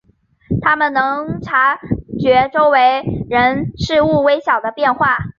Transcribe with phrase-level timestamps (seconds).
[0.63, 1.79] 他们能察
[2.19, 5.15] 觉周围人事物微小的变化。